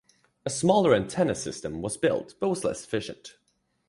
A 0.47 0.49
smaller 0.49 0.95
antenna 0.95 1.35
system 1.35 1.83
was 1.83 1.95
built 1.95 2.33
but 2.39 2.49
was 2.49 2.63
less 2.63 2.83
efficient. 2.83 3.37